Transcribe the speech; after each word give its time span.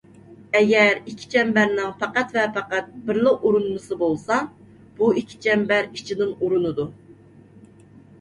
ئەگەر 0.59 0.93
ئىككى 1.09 1.27
چەمبەرنىڭ 1.33 1.91
پەقەت 1.99 2.31
ۋە 2.37 2.45
پەقەت 2.55 2.87
بىرلا 3.09 3.33
ئۇرۇنمىسى 3.35 3.97
بولسا، 3.99 4.39
بۇ 5.01 5.11
ئىككى 5.21 5.37
چەمبەر 5.47 5.91
ئىچىدىن 5.91 6.33
ئۇرۇنىدۇ. 6.39 6.87